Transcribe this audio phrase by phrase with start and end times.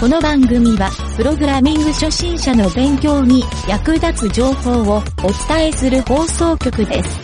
[0.00, 5.02] この番組は、プログラミング初心者の勉強に役立つ情報をお
[5.48, 7.20] 伝えする放送局です。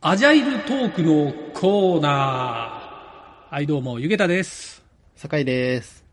[0.00, 3.52] アジャイルトークのコーナー。
[3.54, 4.84] はい、どうも、ゆげたです。
[5.16, 6.04] 酒井です。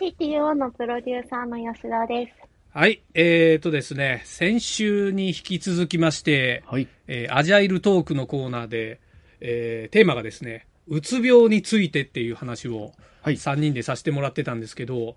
[0.00, 0.04] オ。
[0.04, 2.43] CTO のプロデューサーの吉田です。
[2.76, 6.88] はい、えーとですね、先週に引き続きまして、はい。
[7.06, 8.98] えーアジャイルトークのコーナーで、
[9.40, 12.90] えーテーマがですね、うつ病についてっていう話を
[13.22, 15.14] はい3人でさせてもらってたんですけど、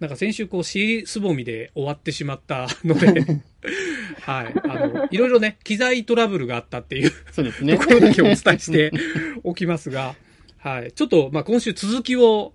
[0.00, 3.06] なんか先週こう尻すぼみで終わってしまったので、
[4.22, 7.78] はい、あの、いろいろね、機材トラブルがあったっていうそうですね。
[7.78, 8.90] ところだけお伝えして
[9.44, 10.16] おきますが、
[10.58, 10.90] はい。
[10.90, 12.52] ちょっと、まあ、今週続きを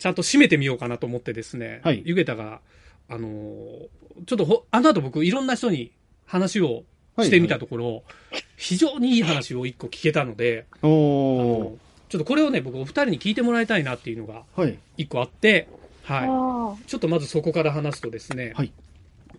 [0.00, 2.60] ちゃんと締めてみようかなと思ってですね、はいゆげたが、
[3.12, 3.88] あのー
[4.26, 5.90] ちょっとほ、あの後僕いろんな人に
[6.26, 6.84] 話を
[7.18, 8.02] してみたところ、
[8.56, 14.60] 非常にいい話を一個聞けたので、あおのちょっとこれをね、僕お二人に聞いてもらいたいなっていうのがー。
[14.60, 14.78] はい。
[14.96, 15.68] 一個あって、
[16.04, 16.84] はおーい。
[16.84, 18.72] ちょっとまずそこから話すとですね、はい。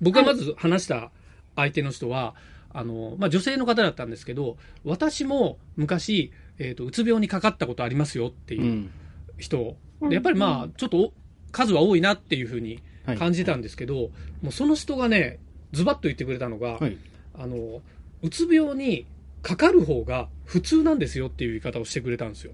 [0.02, 1.12] 僕がまず話した
[1.56, 2.36] 相手の人は、
[2.74, 8.92] あの、まあ、女性の方だったんですけど、私も昔、えっ、と、うつ病にかかったことありますよっていううん
[9.38, 11.14] 人、うんでやっぱりまあ、ちょっとお
[11.52, 12.82] 数は多いなっていうふうにはい。
[13.06, 15.40] 感じたんですけど、もうその人がね、
[15.72, 16.98] ズバッと言ってくれたのが、はい。
[17.36, 17.82] あの、
[18.22, 19.06] うつ病に
[19.42, 22.52] かかる方が普通なんですよっていう言い方をしてくれたんですよ。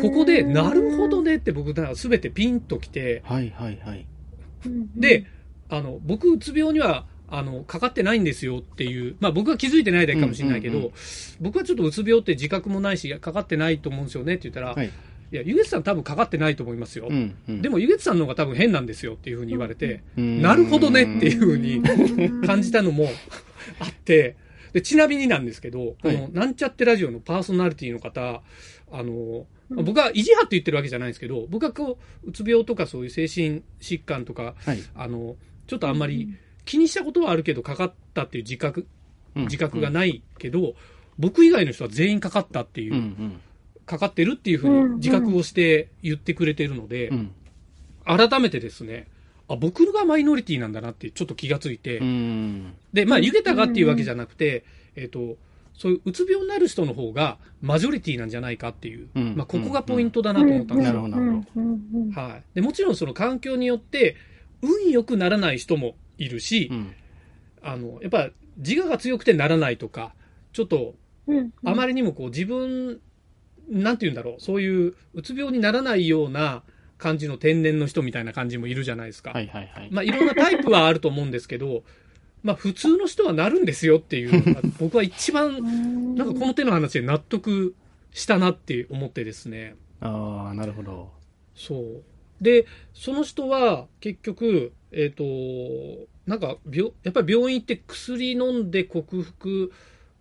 [0.00, 4.06] ここで、なるほどねって僕、すべてピンときて、はいはいはい。
[4.96, 5.26] で、
[5.68, 10.92] あの、僕、うつ病には、あの、かかってないんですよっていう、まあ僕は気づいてないだけかもしれないけど、うんうんう
[11.40, 14.90] 僕はちょっとうつ病って自覚もないし、かかってないと思うんですよねって言ったら、はい。
[15.32, 17.08] いや、ゆげつさん多分かかってないと思いますよ。
[17.08, 17.62] うんうん。
[17.62, 21.82] でも、ゆげつさんの方が多分変なんですよっていうふうに言われて、なるほどねっていうふうに
[22.46, 23.08] 感じたのも
[23.80, 24.36] あって、
[24.72, 28.42] で、ちなみになんですけど、この、なんちゃってラジオのパーソナリティの方、
[28.92, 34.78] あの、まあ僕は意地張って言ってるわけじゃないんですけど、僕はこう、うつ病とかそういう精神疾患とか、はい。
[34.94, 35.36] あの、
[35.66, 38.86] ちょっとあんまり気にしたことはあるけど、かかったっていう自覚、
[39.34, 39.92] 自覚がい。
[39.92, 40.74] ないけど、
[41.18, 43.40] 僕以外の人は全員かかったっていう、うんうん。
[43.86, 47.30] かかってるっていうふうに自覚をして言ってくれてるので、うん。
[48.04, 49.08] 改めてですね、
[49.48, 52.74] あ、僕がマイノリティなんだなってちょっと気がついて、うん。
[52.92, 54.64] で、まあ、ゆげたがっていうわけじゃなくて、
[54.96, 55.36] えっ、と、
[55.74, 60.92] そういううつ病になる人の方がマジョリティなんじゃないかっていう、うんまあ、ここがポイントだなと思ったんですよ。
[60.92, 62.42] なるほどなるほどうんうんはい。
[62.54, 64.16] で、もちろんその環境によって、
[64.62, 66.92] 運良くならない人もいるし、うん。
[67.62, 70.14] あの、やっぱ自我が強くてならないとか、
[70.52, 70.94] ちょっと
[71.26, 73.00] うんあまりにもこう自分、
[73.68, 76.62] なんて言うんだろう、そういううつ病にならないような
[76.98, 79.30] 感じの天然の人みたいな感じもいるじゃないですか。
[79.30, 79.88] はいはいはい。
[79.90, 81.84] まあいろんなタイプはあると思うんですけど、
[82.42, 87.74] まあ普通の人はなるんですよっていうのが僕は一番、なんかこの手の話で納得
[88.12, 89.74] したなって思ってですね。
[90.00, 91.10] ああ、なるほど。
[91.54, 92.02] そう。
[92.40, 95.24] で、その人は結局、えっ、と、
[96.26, 99.72] なんか病、やっぱり病院行って薬飲んで克服、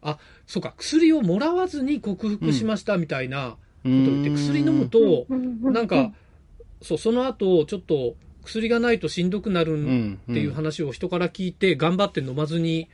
[0.06, 5.28] あ、そうか、薬をもらわずに克服しましたみたいなことを言って、薬飲むと、
[5.72, 6.14] なんか、
[6.82, 10.16] そう、その後、ちょっと薬がないとしんどくなる。
[10.32, 12.88] っていう話を人から聞いて、頑張って飲まずに、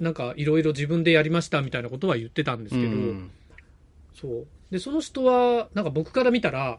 [0.00, 3.30] なんかいろいろ自分でやりましたみたいなことは言ってたんですけど、うん
[4.20, 4.46] そう。
[4.70, 6.78] で、その人は、なんか僕から見たら、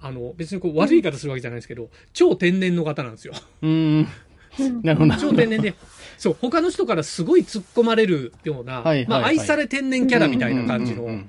[0.00, 3.34] あの、別にこう悪い言い方するわけじゃないですけど、超天然の方なんですよ。
[3.62, 4.02] うん。
[4.82, 5.16] なるほど。
[5.16, 5.74] 超天然で。
[6.16, 11.24] そう、他の人からすごい突っ込まれるような、はいはいはいまあ愛され天然キャラみたいな感じの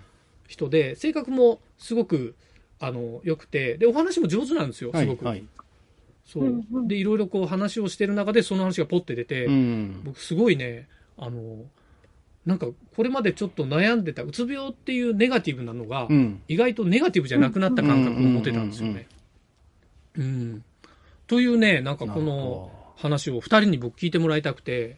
[0.48, 2.36] 人で、性格もすごく、
[2.80, 5.26] あの、良くて、で、お話も上手なんですよ、すごく。
[5.26, 5.46] はいはい。
[6.26, 10.02] そうで、いろいろこう話をしてる中で、その話がポッて出て、うん。
[10.04, 10.88] 僕すごいね、
[11.18, 11.66] あの、
[12.46, 16.42] なんかこれまでちょっと悩んでた、うつ病っていうネガティブなのが、うん。
[16.48, 19.08] 意外とネガティブじゃなくなった感覚を持てたんですよね。
[20.18, 20.64] うん。
[21.28, 24.98] というね、なんかこのほ話を二人に僕聞いてもらいたくて、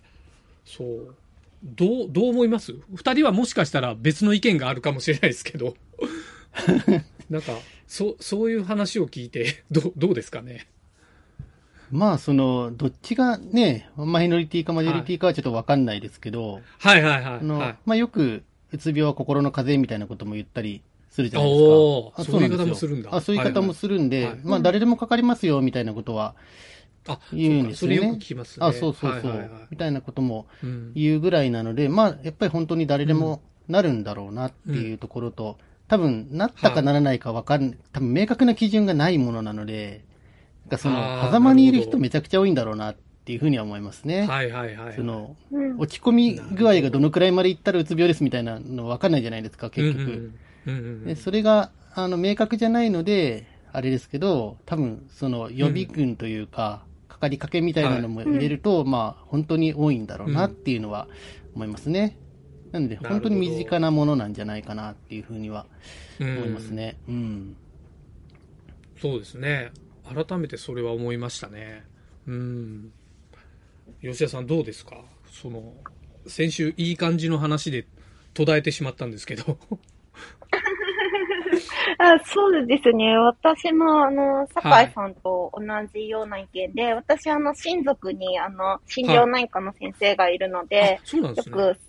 [0.66, 1.16] そう。
[1.64, 2.74] どう、どう思います？
[2.96, 5.76] 二人はもしかしたら別の意見があるかもしれないですけど。
[7.30, 7.52] なんか、
[7.86, 10.68] そ、そういう話を聞いて、どう、どうですかね？
[11.92, 17.40] まあ、その、どっちがね、マイノリティかマジョリティかはちょっとわかんないですけど、はいはいはい。
[17.40, 22.22] あの、はい、まあよく、うつ病は心の風邪みたいなことも言ったりするじゃないですか。
[22.22, 23.10] あそういう言い方もするんだ。
[23.14, 26.36] あそういう言い方もするんで、はいはいまあ誰でもかかりますよみたいなことは
[27.10, 27.98] あ、言うんですよね。
[27.98, 28.66] そうかそれよく聞きますね。
[28.66, 35.58] あ、そうそうそう、はいはいはいみたいなこともうん言うぐらいなので、まあやっぱり本当に誰でもなるんだろうなっていうところと、
[35.88, 40.06] 多分なったかならないかわかん、多分明確な基準がないものなので、
[40.66, 42.96] なんかその、狭間にいる人めちゃくちゃ多いんだろうなっ
[43.26, 44.28] ていうふうには思いますね。
[44.28, 44.96] はいはいはいはい。
[44.96, 45.80] その、うん。
[45.80, 50.02] 落ち込み具合がどのくらいまでいったらうつ病ですみたいなのわかんないじゃないですか、結局。
[50.04, 56.84] うんうんうんそれが、あの、明確じゃないので、あれですけど、多分、その予備軍というか、
[57.20, 61.10] かかりかけみたいなのも入れると、まあ、本当に多いんだろうなっていうのは
[61.54, 62.18] 思いますね。
[62.72, 65.66] なので、本当に身近なものなんじゃないかなっていうふうには
[66.20, 66.96] うん思いますね。
[67.10, 67.58] うん。
[69.02, 69.72] そうですね。
[70.06, 71.84] 改めてそれは思いましたね。
[72.26, 72.94] うん。
[74.02, 75.04] 吉田さんどうですか？
[75.30, 75.74] その、
[76.26, 77.86] 先週いい感じの話で
[78.34, 79.58] 途絶えてしまったんですけど。
[81.98, 83.18] あそうですね。
[83.18, 85.62] 私も、あの、酒井さんと同
[85.94, 91.42] じような意見で、私、あの、親族に、あの、心療内科の先生がいるのであ、そうなんで。
[91.42, 91.80] よく、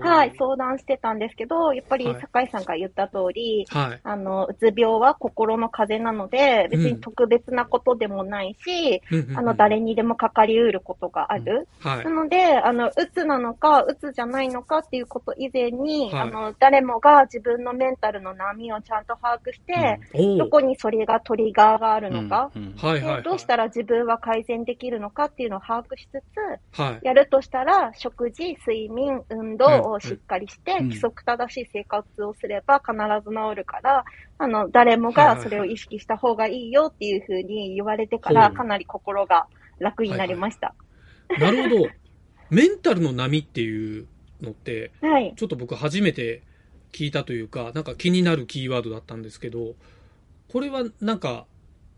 [0.00, 2.20] はい、相談してたんですけど、やっぱりはい。
[2.20, 4.00] 酒井さんが言った通り、はい。
[4.02, 11.68] あの、うつ病は心の風邪なので、別に特別なことでもないし、うんうんうんあの、誰にでもかかりうることがある。
[11.80, 12.04] はい。
[12.04, 12.10] な。
[12.10, 16.20] ので、あの、うつなのか、うつじゃないのかっていうこと以前に、はい。
[16.20, 20.38] あの、誰もが自分のメンタルの波をちゃんと把握して、おー。
[20.38, 22.50] どこにそれがトリガーがあるのか、
[23.24, 26.22] どうしたら自分は改善できるのかっていうのを把握しつ
[26.72, 27.06] つ、はい。
[27.06, 32.92] やるとしたら、食事、睡眠、運動をしっかりして、うん規則正しい生活をすれば必
[33.24, 34.04] ず治るから、
[34.38, 39.46] あの、誰もはいはいはいがそれを意識した方がいいよっていうふうに言われてから、かなり心が
[39.78, 40.74] 楽になりました。
[41.38, 41.88] なるほど。
[42.50, 44.06] メンタルの波っていう
[44.40, 45.32] のって、はい。
[45.36, 46.42] ちょっと僕初めて
[46.92, 49.74] 聞いたというか、なんか気になるキーワードだったんですけど、
[50.48, 51.46] これはなんか、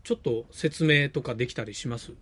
[0.03, 2.13] ちょっと説明とかできたりします？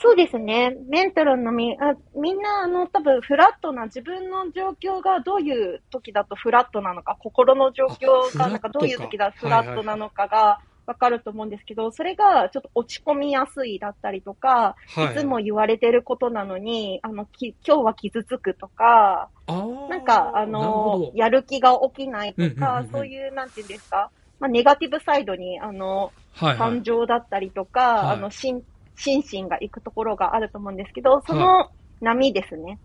[0.00, 0.76] そうですね。
[0.88, 15.14] メンタルのみ、あみんな、あの、多分フラットな、自分の状況がどういう時だとフラットなのか、心の状況が、なんかどういう時だとフラットなのかがわかると思うんですけど、それがちょっと落ち込みやすいだったりとか、はい。
[15.14, 24.10] いつも言われてることなのに、あの、き今日は傷つくとか、なんか、あのやる気が起きないとうんうんうんかうん、そういう、なんていうんですか、
[24.40, 26.58] まあ、ネガティブサイドに、あの、はいはい。
[26.58, 26.82] 感。
[26.82, 28.16] 情だったりとか、はい。
[28.16, 28.62] あの、心、
[28.96, 31.70] 心身が行くところがあると思うんですけど、その
[32.00, 32.80] 波ですね。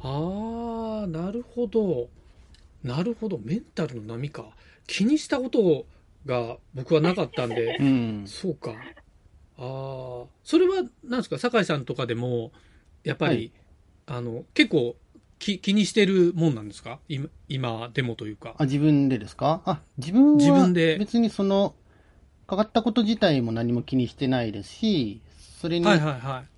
[0.00, 2.08] ああ、なるほど。
[2.82, 3.38] なるほど。
[3.38, 4.56] メンタルの波か。
[4.86, 5.86] 気にしたこと
[6.26, 8.26] が僕はなかったんで う、ん。
[8.26, 8.72] そうか。
[9.56, 12.52] ああ、それは、なんですか、酒井さんとかでも、
[13.04, 13.52] やっぱり、
[14.06, 14.96] あの、結構
[15.38, 17.00] 気、気にしてるもんなんですか？
[17.08, 18.54] 今、今でもというか。
[18.58, 19.62] あ、自分でですか？
[19.66, 21.74] あ、自分自は分で別にその、
[22.46, 25.22] かかったこと自体も何も気にしてないですし、
[25.62, 25.86] それに。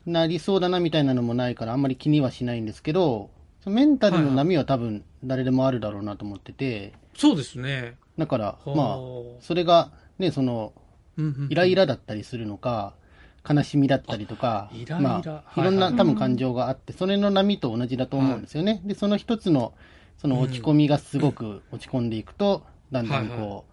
[0.06, 3.30] なりそうだなみたいなのもないからあんまり気にはしないんですけど、
[3.66, 7.96] メンタルの波は多分誰でもあるだろうなと思ってて、そうですね。
[8.16, 8.98] だから、はあまあ、
[9.40, 10.72] それがね、その、
[11.50, 12.94] イライラだったりするのか、
[13.46, 15.08] 悲しみだったりとか、あイライラ。
[15.08, 18.80] まあ、はいいろんなはい多分感情があって、それの波と同じだと思うんですよね。
[18.84, 19.74] で、その一つの、
[20.16, 23.66] その落ち込みがすごく落ち込んでいくと、だんだんこ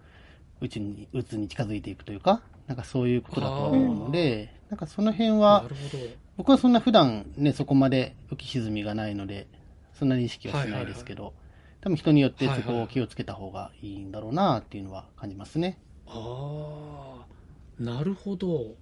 [0.62, 6.04] う、うちに、うつに近づいていくというか、なんかそういうことだとは思うので、なんかその辺なはる、ほど。
[6.38, 9.48] 僕はそんな普段ね、そこまで浮き沈みがないので、
[9.94, 11.34] そんなに意識はしないですけど、
[11.82, 15.80] 多分人によってそこを気をつけた方がいいんだろうなっていうのは感じますね。
[16.08, 18.76] ああ、なるほど。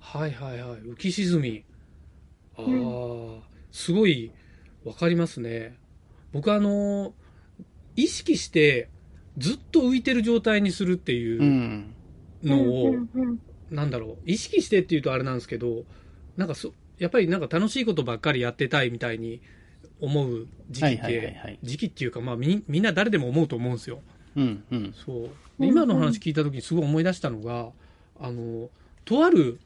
[0.00, 0.80] はいはいはい。
[0.80, 1.64] 浮き沈み。
[2.56, 4.32] ああ、すごい
[4.84, 5.76] わかりますね。
[6.32, 7.14] 僕あの、
[7.94, 8.88] 意識して
[9.36, 11.14] ずっと浮いてる状態にするってう。
[11.14, 11.94] いうん
[12.42, 13.38] のを、うんうんうん
[13.70, 15.84] なんだろう、意識してっていうとあれなんですけど、
[16.38, 19.42] なんかそ、やっぱりなんか楽しいことばっかりやってたいみたいに
[20.00, 24.00] 思う時期っはいはいはいはてい、時期っていうか、まあみみんな誰でも思うと思うんですよ。
[24.36, 24.94] うん、うん。
[24.94, 25.30] そう。
[25.58, 27.72] 今の話聞いた時にすごい思い出したのが、
[28.18, 28.70] あの、
[29.04, 29.60] とある、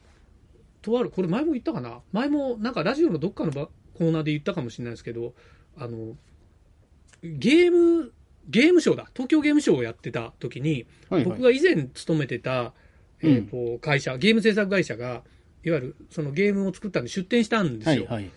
[0.81, 2.01] とある、これ前も言ったかな？
[2.11, 5.33] 前もなんかラジオのどっかのばコーナーで言ったかもしれないですけど、
[5.77, 6.17] あの、
[7.23, 8.11] ゲーム、
[8.49, 9.09] ゲームショーだ。
[9.13, 12.73] 東京ゲームショーをやってた時に、はいはい僕が以前勤めてた、
[13.21, 15.23] えっ、と、会社、ゲーム制作会社が、
[15.63, 18.05] いわゆるそのゲームを作ったんで出展したんですよ。
[18.05, 18.31] はいはい。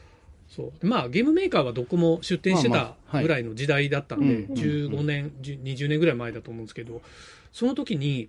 [0.49, 7.03] そうでまあ、ゲームメーカーはどこも出店してたぐらいの時代だったんで、うん15年、10 20年ぐらい前だと思うんですけど、
[7.53, 8.29] その時に、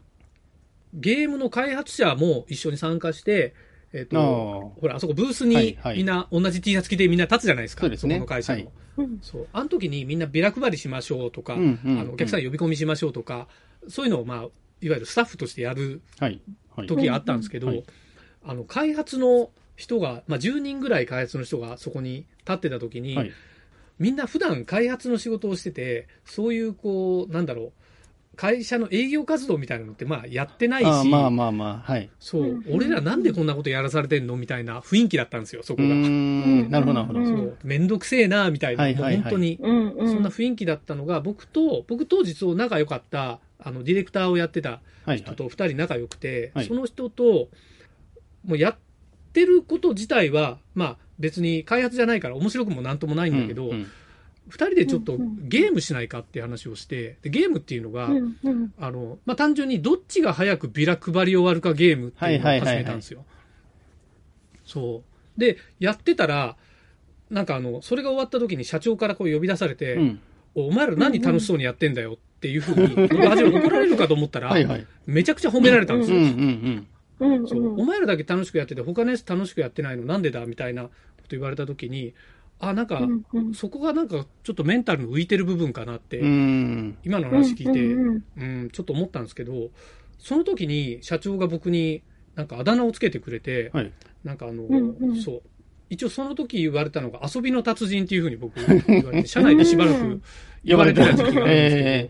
[0.93, 3.53] ゲームの開発者も一緒に参加して、
[3.93, 7.81] えっ、あと、ーほら、あそこブースはいにはいみんな同じ T シャツ着てみんな立つじゃないですか。
[7.81, 8.65] そうですねこの会社の。
[8.65, 9.47] はいうんそう。
[9.53, 13.47] あの時にみんなビラ配りしましょうとか、うんうんあのお客さん呼び込みしましょうとか、
[13.87, 14.51] そういうのをまあ、いわ
[14.81, 16.41] ゆるスタッフとしてやるはい。
[16.75, 16.87] はい。
[16.87, 17.85] 時があったんですけど、うんはい
[18.43, 23.31] あの、開発の人が、まあ、10人ぐらい開発の人がそこに立ってた時に、はい。
[23.99, 27.71] みんな普段開発の仕事をしてて、そういうこう、なんだろう、
[28.37, 32.09] 会社の営業活動みたいなのってまあやってないし、まあまあまあ、はい。
[32.19, 35.95] そう、うん俺らなんでこんなことやらされてんのみたいな雰囲気だったんですよ、そうこーが。
[35.95, 36.69] ん。
[36.69, 37.19] なるほど、なるほど。
[37.19, 40.09] うんそう、めんどくせえな、みたいな、はいはいはいもう本当に、うんうん。
[40.13, 45.17] そんな雰囲気だったのが、僕と、僕当時そう仲良かった、あの、ディレクターをやってたはい。
[45.17, 47.49] 人と二人仲良くて、はいその人と、
[48.45, 48.77] もうやっ
[49.33, 53.87] てること自体は、まあ別に開発じゃないから面白くもなんともないんだけど、うんうん
[54.49, 58.73] 二人でちょっとゲームしないかっていう話をして、でゲームっていうのが、うんうん。
[58.79, 63.25] あの、まあ、単純にどっちが早くビラ配り終わるかゲームっていうのを始めたんですよ。
[64.65, 65.03] そ
[65.37, 65.39] う。
[65.39, 66.55] で、やってたら、
[67.29, 70.19] なんかあの、それが終わった時に社長からこう呼び出されて、うん。
[70.55, 74.85] おお前ら何楽しそうにやってんだよっていうふうに、 僕初め怒られるかと思ったら、はいはい。
[75.05, 76.17] めちゃくちゃ褒められたんですよ。
[76.17, 76.27] んうん
[77.19, 77.47] うん。
[77.47, 82.13] そうお前らだけ楽しくやってて、他のやつ楽しくやってないのなんでだみたいなこと言われた時に、
[82.59, 86.17] あ、なんか、うんうんそこがなんかちょっとメンタルの浮いてる部分かなって。
[86.19, 89.69] 今の話聞いて、うんうんうん、ちょっと思ったんですけど、
[90.17, 92.01] その時に社長が僕に
[92.35, 93.91] なんかあだ名をつけてくれて、はい。
[94.23, 95.41] なんかあの、うんうんそう。
[95.89, 100.21] 一応その時言われたのが遊びの達人っていうふうに僕言われて、 社内でしばらく
[100.63, 102.09] 言われてた時期があるんですけど、え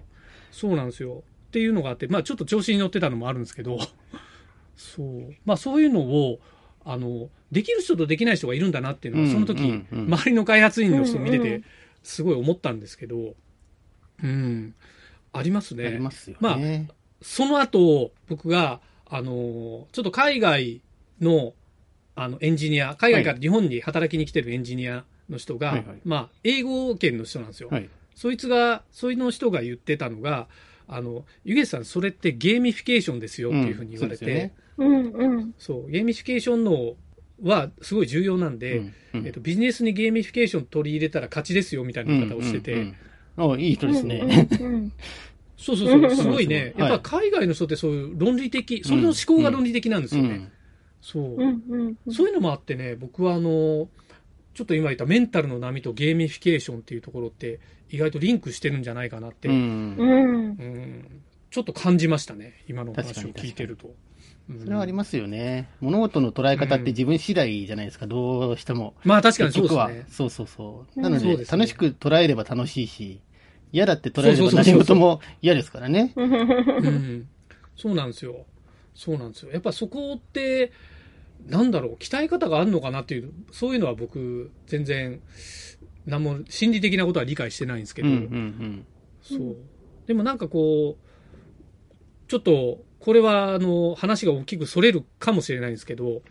[0.52, 1.24] そうなんですよ。
[1.48, 3.78] っていうのがあって、まあちょっと調子に乗ってたのもあるんですけど、
[4.76, 5.34] そう。
[5.46, 6.40] まあそういうのを、
[6.90, 11.64] あの、できる人とできない人がいるんだなっていうのは、うんその時、うんうん周りの開発員の人見ててうんうん、
[12.02, 13.36] すごい思ったんですけど、
[14.24, 14.74] うん、
[15.34, 16.88] ありますありますよね、まあね。
[17.22, 20.82] その後、僕が、あの、ちょっと海外
[21.20, 21.54] の、
[22.16, 27.70] あの、エンジニア、海外から日本に働きに来てるエンジニアの人が、はいはいまあ、英語圏の人なんですよ。
[27.70, 27.90] はい。
[28.16, 30.48] そいつが、そいの人が言ってたのが、
[30.88, 35.90] あの、ゆげさん、それってゲーミフィケーションですよっていうふうに言われて、うんそう。
[35.90, 36.96] ゲーミフィケーションの
[37.44, 39.26] はすごい重要なんで、うんうん。
[39.26, 42.60] えっと、ビジネスにゲーミフィケーション取り入れたら勝ちですよみたいな言い方をして。
[42.60, 42.88] て、うんうん
[43.38, 43.54] うん。
[43.54, 44.48] あいい人ですね。
[44.60, 44.92] うんうん
[45.60, 46.90] そうそうそう、すごいね、はい。
[46.92, 50.30] やっぱ海外の人ってそういう論理的、それの思考が論理的なんですよね。
[50.30, 50.52] うん
[51.02, 52.14] そう、うんうんうん。
[52.14, 53.88] そういうのもあってね、僕はあの、
[54.58, 57.60] ちょっと今言ったメンタルの波とゲーミフィケーションっていうところって
[57.92, 59.58] 意外とリンクしてるんじゃないかなって、ううん
[59.96, 60.00] ん。
[60.00, 61.22] うん。
[61.52, 63.90] ちょっと感じましたね、今の話を確かに聞いてると。
[63.90, 63.94] うん
[64.62, 65.70] それはありますよね。
[65.80, 68.96] 物事の捉え方って自分次第じゃないですか、どうしても。
[69.04, 70.06] まあ確かにそうですね。
[70.10, 71.00] そうそうそう。
[71.00, 73.20] うんなので、楽しく捉えれば楽しいし、
[73.72, 76.14] 嫌だって捉えれば何事も嫌ですからね。
[76.16, 77.28] うん、
[77.76, 78.46] そうなんですよ。
[78.96, 79.52] そうなんですよ。
[79.52, 80.72] やっぱそこって、
[81.46, 85.22] なんだろう、鍛え方があるのかなっていう、そういうのは僕、全然、
[86.06, 88.86] 何も心理的なことは理解してないんですけど、うんうん
[89.22, 89.58] そう。
[90.08, 96.22] でもなんかこう、ちょっと、これは、あの、話が大きくそれるかもしれないんですけど、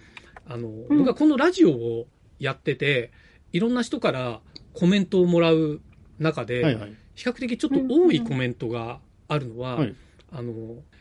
[0.47, 2.07] あの、うん僕はこのラジオを
[2.39, 3.13] やってて、
[3.53, 4.41] いろんな人から
[4.73, 5.81] コメントをもらう
[6.19, 6.65] 中で、うん。
[6.65, 6.95] はいはい。
[7.15, 9.95] 比較的ちょっと多いコメントがあるのは、はい
[10.31, 10.53] あの、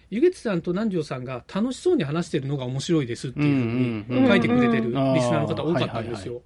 [0.09, 6.41] ゆげつさんと南條さんが楽しそうに話してるのが面白いですっていうふうに書いてくれてるリスんナーの方多かったんですよ。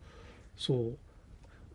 [0.58, 0.98] そう。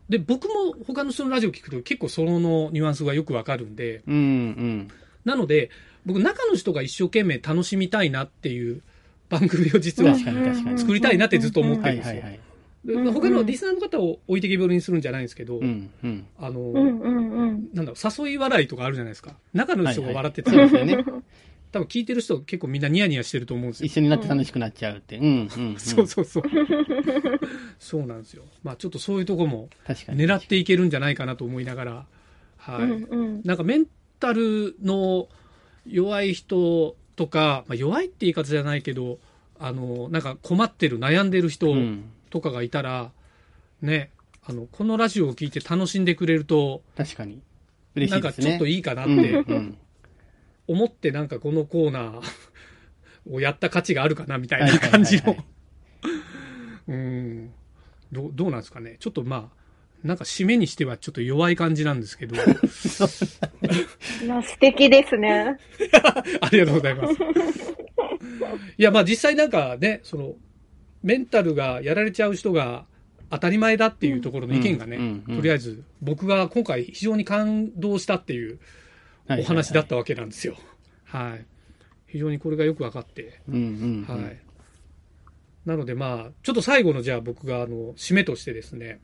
[0.09, 4.87] で、僕も他の人のラジオ聞くと結構そのニュアンスがよくわかるんで、うんうん。
[5.23, 5.69] なので、
[6.05, 8.81] 僕中の人が一生懸命楽しみたいなっていう
[9.29, 10.15] 番組を実は
[10.77, 12.21] 作りたいなってずっと思ってはいるんですよ。
[13.11, 16.27] 他のリスナーの方を置いてけぼりにするんじゃないんですけど、うんうん。
[16.37, 17.69] あの、うんうんうん。
[17.73, 19.35] なんだろう、誘い笑いとかあるじゃないですか。
[19.53, 21.03] 中の人が笑ってて、そうですよね。
[21.75, 23.97] 多分聞いてる人結構みんなニヤニヤしてると思うんですよ一。
[23.97, 25.17] 緒になって楽しくなっちゃうって。
[25.17, 25.77] うんうんうん。
[25.77, 26.43] そうそうそう。
[27.79, 28.43] そうなんですよ。
[28.63, 29.67] まあちょっとそういうとこも。
[29.85, 32.05] 狙っていけるんじゃないかなと思いながら、
[32.55, 32.83] はい。
[32.83, 33.41] うんうん。
[33.43, 33.87] なんかメン
[34.21, 35.27] タルの
[35.85, 39.19] 弱い人とか、まあ、弱いって言い方じゃないけど、
[39.59, 42.05] あの、なんか困ってる、悩んでる人うん。
[42.29, 43.11] とかがいたら、
[43.81, 44.11] ね、
[44.45, 47.41] あの、このラジオを聞いて楽しんでくれると、確かに。
[47.95, 48.51] 嬉なんかしいですね。
[48.51, 49.77] ちょっといいかなっうんてうん
[50.67, 52.21] 思って、なんかこのコーナー
[53.31, 55.35] をやった価値があるかなみたいはいな感じの。
[56.87, 57.51] うん。
[58.11, 58.97] どう、どうなんですかね。
[58.99, 59.65] ちょっとまあ、
[60.07, 62.45] なんか締めにしてはちょっと弱い感じなんですけど、 いや、
[64.43, 65.57] 素敵ですね。
[66.41, 67.13] ありがとうございます。
[68.77, 70.35] いや、まあ実際なんかね、その、
[71.01, 72.85] メンタルがやられちゃう人が
[73.31, 78.59] 当たり前だっていうところの意見がね、とりあえず僕が今回非常に感動したっていうはい
[79.29, 80.55] お話だったわけなんですよ。
[81.05, 81.45] はい。
[82.07, 84.23] 非常にこれがよく分かって、うんうんうん。
[84.23, 84.39] はい。
[85.65, 88.99] なのでまあ、ちょっと最後のじゃあ僕があの、締めとしてですね、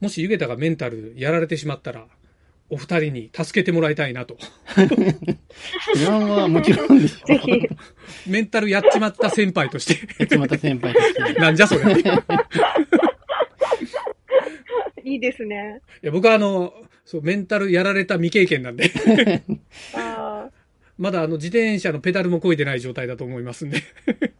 [0.00, 2.06] もしゆげたがメンタルやられてしまったら、
[2.68, 4.36] お二人に助けてもらいたいなと。
[4.74, 7.68] それはもちろんでしょぜひ。
[8.26, 10.24] メンタルやっちまった先輩として。
[10.24, 11.40] 八幡先輩として。
[11.40, 11.82] なんじゃそれ。
[15.12, 15.80] いいいですね。
[16.00, 16.72] や、僕はあの、
[17.04, 18.90] そう、メンタルやられた未経験なんで、
[19.94, 20.48] あ
[20.98, 23.82] まだあの、自転車のペダルも漕いでない状態だと思いますんで。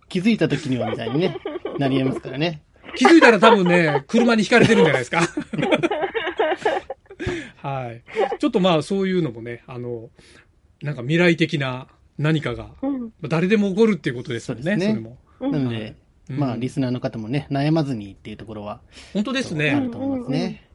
[0.09, 1.37] 気づいた時にはみたいにね、
[1.79, 2.62] なり得ますからね。
[2.95, 5.23] 気づいたら多分ね、車に轢かれてるんじゃないですか。
[7.57, 8.02] はい。
[8.38, 10.11] ちょっとまあ、そういうのもね、あの、
[10.83, 11.88] なんか未来的な
[12.19, 13.00] 何かが、ーうん。
[13.00, 15.19] まあ誰でも起こるっていうことですよね、そねれも。
[15.41, 15.97] うんなので、
[16.31, 18.81] うんまあ、リスナーの方もね、悩まずにっていうところは、
[19.12, 19.91] 本当ですあねる。
[19.91, 20.69] と思いますね。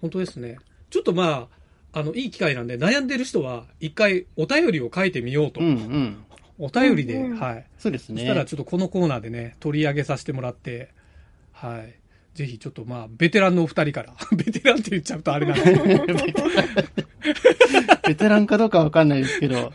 [0.00, 0.58] 本当ですね。
[0.90, 1.48] ちょっとま
[1.92, 5.60] あ、あの、いい機会なんで、悩んでる人は、一回お便りを書いてみようと。
[5.60, 6.24] うんうん。
[6.58, 7.66] お便りで、うんうんはい。
[7.78, 8.22] そうですね。
[8.22, 10.90] そしたらちょっとこのコーナーでね、取り上げさせてもらって、
[11.52, 11.94] はい。
[12.34, 16.44] ぜひちょっとまあ、ベテランのお二人から、 ベテランって言っちゃうとあれなんですけど、
[18.06, 19.72] ベテランかどうかわかんないですけど、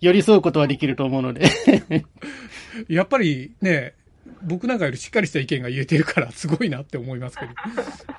[0.00, 1.46] 寄り添うことはできると思うので。
[2.88, 3.94] やっぱりね、
[4.44, 7.52] 僕なんかよりしっかりした意見が言えてるから、 すごいなって思いますけど、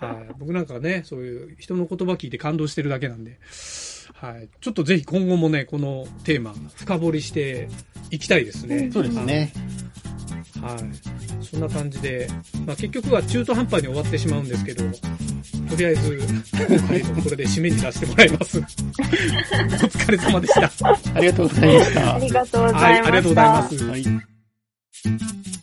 [0.06, 0.34] はい。
[0.40, 3.40] 僕なんかね、そういう人の言葉聞いて感動してるだけなんで、
[4.14, 4.50] はい。
[4.62, 7.68] ちょっとぜひ今後もね、このテーマ、深掘りして
[8.10, 8.90] いきたいですね。
[8.92, 9.52] そうですね。
[10.62, 11.46] はい。
[11.46, 12.28] そんな感じで、
[12.66, 14.84] まあ結局は中途半端に終わってしまうんですけど、
[15.70, 16.20] とりあえず、
[16.54, 18.60] 今回もこれで締めに出してもらいます。
[18.62, 20.88] お疲れ様でした。
[21.16, 22.16] ありがとうございました。
[22.16, 22.80] ありがとうございました。
[22.80, 23.84] はい、ありがとうございます。
[23.86, 25.63] はい。